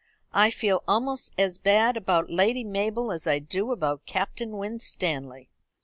[0.33, 5.51] "I feel almost as bad about Lady Mabel as I do about Captain Winstanley."